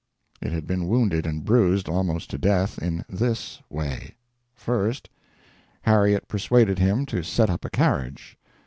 It 0.41 0.51
had 0.51 0.65
been 0.65 0.87
wounded 0.87 1.27
and 1.27 1.45
bruised 1.45 1.87
almost 1.87 2.31
to 2.31 2.39
death 2.39 2.79
in 2.79 3.05
this 3.07 3.59
way: 3.69 4.15
1st. 4.59 5.05
Harriet 5.83 6.27
persuaded 6.27 6.79
him 6.79 7.05
to 7.05 7.21
set 7.21 7.51
up 7.51 7.63
a 7.63 7.69
carriage. 7.69 8.35